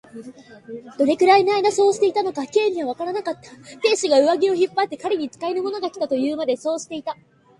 [0.97, 3.41] どれくらいのあいだそうしていたのか、Ｋ にはわからなかった。
[3.87, 7.15] 亭主が上衣を引っ張って、彼に使いの者がきた、というまで、そうしていた。